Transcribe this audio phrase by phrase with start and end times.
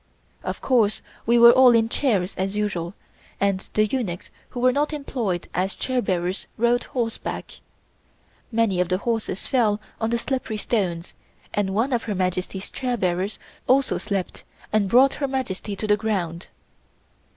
[0.43, 2.95] Of course we were all in chairs, as usual,
[3.39, 7.59] and the eunuchs who were not employed as chair bearers rode horseback.
[8.51, 11.13] Many of the horses fell on the slippery stones
[11.53, 13.37] and one of Her Majesty's chair bearers
[13.67, 14.43] also slipped
[14.73, 16.47] and brought Her Majesty to the ground.